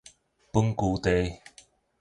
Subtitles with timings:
[0.51, 1.39] 本居地